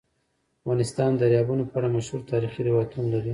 افغانستان 0.61 1.09
د 1.15 1.19
دریابونه 1.21 1.63
په 1.69 1.75
اړه 1.79 1.89
مشهور 1.97 2.21
تاریخی 2.31 2.61
روایتونه 2.69 3.07
لري. 3.15 3.29